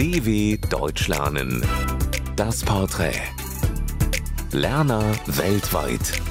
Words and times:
DW 0.00 0.56
Deutsch 0.70 1.08
lernen. 1.08 1.62
Das 2.34 2.64
Porträt. 2.64 3.20
Lerner 4.50 5.04
weltweit. 5.26 6.22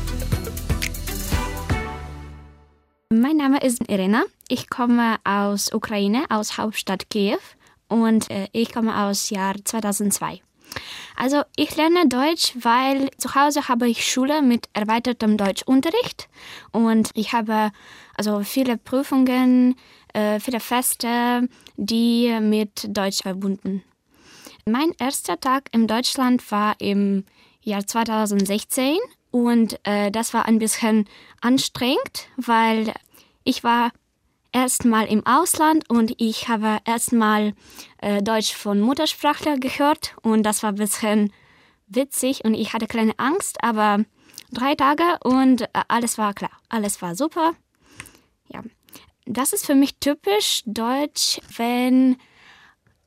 Mein 3.13 3.37
Name 3.37 3.61
ist 3.61 3.87
Irena. 3.87 4.23
Ich 4.47 4.71
komme 4.71 5.17
aus 5.23 5.71
Ukraine, 5.71 6.25
aus 6.29 6.57
Hauptstadt 6.57 7.11
Kiew 7.11 7.37
und 7.89 8.31
äh, 8.31 8.47
ich 8.53 8.73
komme 8.73 9.03
aus 9.03 9.29
Jahr 9.29 9.53
2002. 9.63 10.41
Also 11.15 11.43
ich 11.55 11.75
lerne 11.75 12.07
Deutsch, 12.07 12.53
weil 12.61 13.09
zu 13.17 13.35
Hause 13.35 13.67
habe 13.67 13.89
ich 13.89 14.09
Schule 14.09 14.41
mit 14.41 14.69
erweitertem 14.73 15.37
Deutschunterricht 15.37 16.29
und 16.71 17.11
ich 17.13 17.33
habe 17.33 17.71
also 18.15 18.41
viele 18.41 18.77
Prüfungen, 18.77 19.75
äh, 20.13 20.39
viele 20.39 20.59
Feste, 20.59 21.47
die 21.77 22.37
mit 22.41 22.85
Deutsch 22.95 23.21
verbunden. 23.21 23.83
Mein 24.65 24.91
erster 24.99 25.39
Tag 25.39 25.69
in 25.71 25.87
Deutschland 25.87 26.49
war 26.51 26.75
im 26.79 27.25
Jahr 27.61 27.85
2016 27.85 28.97
und 29.31 29.79
äh, 29.83 30.11
das 30.11 30.33
war 30.33 30.45
ein 30.45 30.59
bisschen 30.59 31.05
anstrengend, 31.41 32.27
weil 32.37 32.93
ich 33.43 33.63
war 33.63 33.91
erstmal 34.51 35.07
im 35.07 35.25
Ausland 35.25 35.89
und 35.89 36.13
ich 36.17 36.47
habe 36.47 36.79
erstmal 36.85 37.53
äh, 37.99 38.21
Deutsch 38.21 38.53
von 38.53 38.79
Muttersprachler 38.79 39.57
gehört 39.57 40.15
und 40.21 40.43
das 40.43 40.63
war 40.63 40.71
ein 40.71 40.75
bisschen 40.75 41.33
witzig 41.87 42.45
und 42.45 42.53
ich 42.53 42.73
hatte 42.73 42.87
kleine 42.87 43.17
Angst, 43.17 43.63
aber 43.63 44.03
drei 44.51 44.75
Tage 44.75 45.03
und 45.23 45.61
äh, 45.61 45.67
alles 45.87 46.17
war 46.17 46.33
klar, 46.33 46.51
alles 46.69 47.01
war 47.01 47.15
super. 47.15 47.53
Ja, 48.47 48.63
das 49.25 49.53
ist 49.53 49.65
für 49.65 49.75
mich 49.75 49.97
typisch 49.99 50.63
deutsch, 50.65 51.39
wenn 51.55 52.17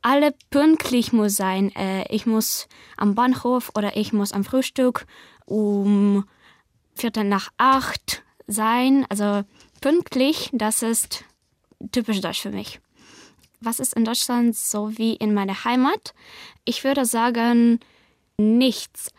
alle 0.03 0.35
pünktlich 0.51 1.13
muss 1.13 1.37
sein. 1.37 1.75
Äh, 1.75 2.07
ich 2.15 2.27
muss 2.27 2.69
am 2.97 3.15
Bahnhof 3.15 3.71
oder 3.77 3.97
ich 3.97 4.13
muss 4.13 4.33
am 4.33 4.45
Frühstück 4.45 5.07
um 5.47 6.25
Viertel 6.95 7.25
nach 7.25 7.51
acht 7.57 8.23
sein. 8.47 9.07
Also 9.09 9.45
pünktlich, 9.81 10.51
das 10.53 10.83
ist 10.83 11.25
typisch 11.91 12.21
deutsch 12.21 12.43
für 12.43 12.51
mich. 12.51 12.81
Was 13.61 13.81
ist 13.81 13.95
in 13.95 14.05
Deutschland 14.05 14.57
so 14.57 14.97
wie 14.99 15.15
in 15.15 15.35
meiner 15.35 15.65
Heimat? 15.65 16.15
Ich 16.65 16.85
würde 16.85 17.05
sagen, 17.05 17.81
nichts. 18.37 19.13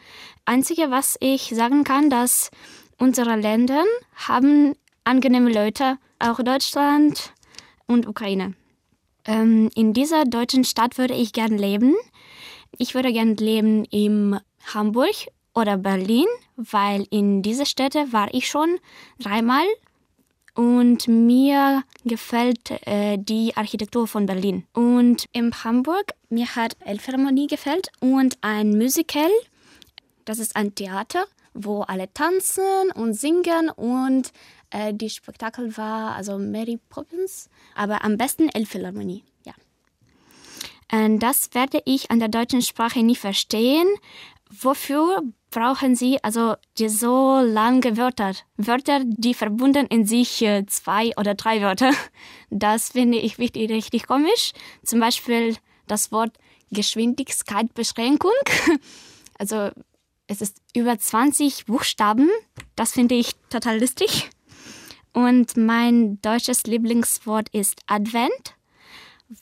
Einzige, 0.46 0.92
was 0.92 1.18
ich 1.20 1.54
sagen 1.56 1.84
kann, 1.84 2.10
dass 2.10 2.52
unsere 2.98 3.36
Länder 3.36 3.84
haben 4.16 4.76
angenehme 5.04 5.52
Leute, 5.52 5.98
auch 6.20 6.40
Deutschland 6.44 7.34
und 7.88 8.08
Ukraine. 8.08 8.54
Ähm, 9.26 9.70
in 9.76 9.94
dieser 9.94 10.26
deutschen 10.26 10.64
Stadt 10.64 10.98
würde 10.98 11.14
ich 11.14 11.34
gern 11.34 11.58
leben. 11.58 11.96
Ich 12.78 12.96
würde 12.96 13.14
gern 13.14 13.36
leben 13.36 13.86
in 13.86 14.40
Hamburg 14.74 15.16
oder 15.54 15.78
Berlin, 15.78 16.26
weil 16.56 17.06
in 17.10 17.42
diese 17.42 17.66
Städte 17.66 18.12
war 18.12 18.34
ich 18.34 18.48
schon 18.48 18.80
dreimal 19.20 19.66
und 20.56 21.08
mir 21.08 21.84
gefällt 22.06 22.72
äh, 22.86 23.18
die 23.18 23.56
Architektur 23.56 24.08
von 24.08 24.26
Berlin. 24.26 24.66
Und 24.74 25.26
in 25.32 25.52
Hamburg, 25.64 26.14
mir 26.30 26.56
hat 26.56 26.76
Elbphilharmonie 26.86 27.48
gefällt 27.48 27.92
und 28.00 28.38
ein 28.42 28.78
Musical, 28.78 29.30
das 30.26 30.40
ist 30.40 30.56
ein 30.56 30.76
Theater, 30.76 31.26
wo 31.54 31.82
alle 31.82 32.12
tanzen 32.14 32.92
und 32.96 33.14
singen 33.14 33.70
und 33.70 34.32
äh, 34.70 34.94
die 34.94 35.10
Spektakel 35.10 35.76
war 35.78 36.16
also 36.16 36.38
Mary 36.38 36.80
Poppins, 36.90 37.50
aber 37.76 38.04
am 38.04 38.18
besten 38.18 38.50
Elbphilharmonie, 38.50 39.24
ja. 39.46 39.54
Und 40.92 41.20
das 41.20 41.54
werde 41.54 41.82
ich 41.86 42.12
an 42.12 42.20
der 42.20 42.30
deutschen 42.30 42.62
Sprache 42.62 43.02
nie 43.04 43.16
verstehen. 43.16 43.88
Wofür 44.52 45.24
brauchen 45.54 45.96
Sie 45.96 46.22
also 46.24 46.56
die 46.78 46.90
so 46.90 47.40
lange 47.40 47.98
Wörter? 47.98 48.34
Wörter, 48.58 49.02
die 49.06 49.34
verbunden 49.34 49.86
in 49.88 50.06
sich 50.06 50.42
äh, 50.42 50.66
zwei 50.66 51.12
oder 51.18 51.36
drei 51.36 51.62
Wörter. 51.62 51.92
Das 52.50 52.90
finde 52.90 53.18
ich 53.18 53.40
richtig, 53.40 53.72
richtig 53.72 54.06
komisch. 54.06 54.52
Zum 54.84 55.00
Beispiel 55.00 55.56
das 55.88 56.12
Wort 56.12 56.38
Geschwindigkeitsbeschränkung. 56.72 58.32
Also 59.40 59.72
es 60.28 60.42
ist 60.42 60.62
über 60.76 60.98
20 60.98 61.66
Buchstaben. 61.66 62.30
Das 62.76 62.92
finde 62.92 63.16
ich 63.16 63.34
total 63.50 63.80
lustig. 63.80 64.30
Und 65.12 65.58
mein 65.58 66.22
deutsches 66.22 66.64
Lieblingswort 66.64 67.50
ist 67.50 67.82
Advent, 67.88 68.56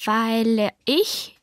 weil 0.06 0.72
ich 0.86 1.41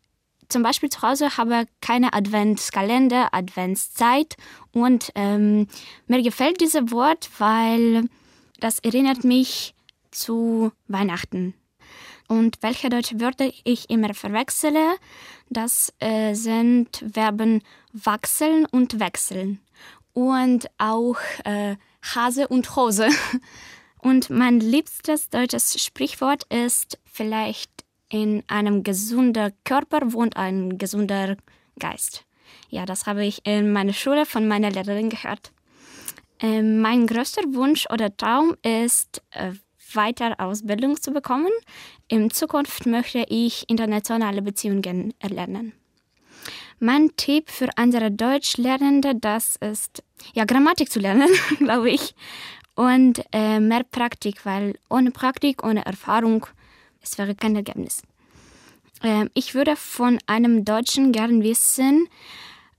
zum 0.49 0.63
Beispiel 0.63 0.89
zu 0.89 1.03
Hause 1.03 1.37
habe 1.37 1.67
keine 1.81 2.13
Adventskalender, 2.13 3.33
Adventszeit 3.33 4.37
und 4.73 5.13
ähm, 5.15 5.69
mir 6.07 6.23
gefällt 6.23 6.61
dieses 6.61 6.91
Wort, 6.91 7.31
weil 7.39 8.09
das 8.61 8.79
erinnert 8.81 9.25
mich 9.25 9.75
zu 10.11 10.73
Weihnachten. 10.89 11.55
Und 12.29 12.59
welche 12.61 12.91
deutsche 12.91 13.21
Wörter 13.21 13.51
ich 13.65 13.89
immer 13.89 14.13
verwechsele, 14.13 14.97
das 15.49 15.93
äh, 15.99 16.35
sind 16.35 17.05
Verben 17.13 17.63
wachseln 17.93 18.67
und 18.67 19.01
wechseln. 19.01 19.61
Und 20.13 20.69
auch 20.77 21.17
äh, 21.45 21.77
Hase 22.03 22.49
und 22.49 22.77
Hose. 22.77 23.09
Und 24.01 24.31
mein 24.31 24.61
liebstes 24.61 25.29
deutsches 25.29 25.83
Sprichwort 25.83 26.45
ist 26.51 27.01
vielleicht 27.05 27.78
in 28.09 28.43
einem 28.49 28.83
gesunden 28.83 29.53
Körper 29.65 30.13
wohnt 30.13 30.37
ein 30.37 30.79
gesunder 30.79 31.37
Geist. 31.79 32.25
Ja, 32.71 32.87
das 32.87 33.07
habe 33.07 33.25
ich 33.25 33.47
in 33.47 33.73
meiner 33.73 33.93
Schule 33.93 34.27
von 34.27 34.49
meiner 34.49 34.71
Lehrerin 34.71 35.11
gehört. 35.11 35.53
Äh, 36.41 36.63
mein 36.63 37.07
größter 37.07 37.43
Wunsch 37.55 37.87
oder 37.91 38.17
Traum 38.17 38.57
ist, 38.63 39.23
äh, 39.31 39.53
weiter 39.95 40.37
Ausbildung 40.39 41.01
zu 41.01 41.13
bekommen. 41.13 41.51
In 42.09 42.31
Zukunft 42.31 42.87
möchte 42.87 43.25
ich 43.29 43.69
internationale 43.69 44.43
Beziehungen 44.43 45.15
erlernen. 45.19 45.73
Mein 46.81 47.11
Tipp 47.17 47.51
für 47.51 47.69
andere 47.77 48.11
Deutschlernende, 48.11 49.15
das 49.17 49.57
ist, 49.57 50.05
ja, 50.35 50.45
Grammatik 50.45 50.93
zu 50.93 51.01
lernen, 51.01 51.29
glaube 51.59 51.91
ich. 51.91 52.15
Und 52.75 53.25
äh, 53.33 53.59
mehr 53.59 53.83
Praktik, 53.83 54.47
weil 54.47 54.79
ohne 54.89 55.11
Praktik, 55.11 55.65
ohne 55.65 55.85
Erfahrung 55.85 56.47
es 57.09 57.19
wäre 57.19 57.35
kein 57.35 57.57
Ergebnis. 57.57 58.03
Ähm, 59.03 59.31
ich 59.35 59.55
würde 59.55 59.77
von 59.77 60.19
einem 60.27 60.65
Deutschen 60.65 61.13
gern 61.13 61.43
wissen, 61.43 62.09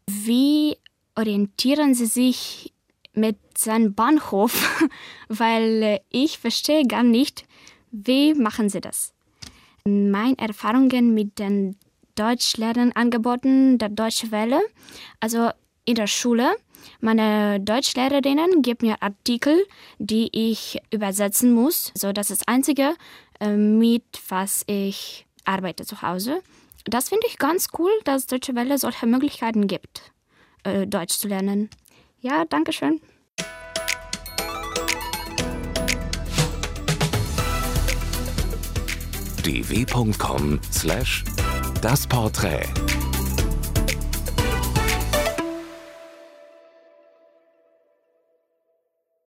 wie 0.08 0.78
orientieren 1.16 1.94
Sie 1.94 2.06
sich 2.06 2.74
mit 3.14 3.38
seinem 3.58 3.94
Bahnhof, 3.94 4.90
weil 5.30 5.84
äh, 5.84 6.00
ich 6.10 6.40
verstehe 6.40 6.86
gar 6.86 7.04
nicht, 7.04 7.46
wie 7.92 8.34
machen 8.34 8.70
Sie 8.70 8.82
das. 8.82 9.14
Meine 9.86 10.38
Erfahrungen 10.38 11.14
mit 11.14 11.40
den 11.40 11.76
Deutschlernangeboten 12.16 13.78
der 13.78 13.90
Deutsche 13.90 14.32
Welle, 14.32 14.62
also 15.20 15.50
in 15.86 15.96
der 15.96 16.08
Schule, 16.08 16.56
meine 17.02 17.60
Deutschlehrerinnen 17.60 18.62
geben 18.62 18.88
mir 18.88 19.02
Artikel, 19.02 19.66
die 19.98 20.30
ich 20.32 20.80
übersetzen 20.92 21.54
muss. 21.54 21.92
So, 21.96 22.12
das 22.12 22.30
ist 22.30 22.42
das 22.42 22.48
Einzige, 22.48 22.96
äh, 23.40 23.56
mit 23.56 24.04
was 24.28 24.64
ich 24.68 25.26
arbeite 25.46 25.86
zu 25.86 26.02
Hause. 26.02 26.42
Das 26.86 27.10
finde 27.10 27.28
ich 27.28 27.38
ganz 27.38 27.68
cool, 27.78 27.92
dass 28.04 28.26
Deutsche 28.28 28.56
Welle 28.56 28.78
solche 28.78 29.06
Möglichkeiten 29.06 29.68
gibt, 29.68 30.12
äh, 30.64 30.88
Deutsch 30.88 31.18
zu 31.18 31.28
lernen. 31.28 31.70
Ja, 32.22 32.46
danke 32.46 32.74
schön. 32.74 33.02
dw.com/das 39.44 41.24
Porträt 42.08 42.68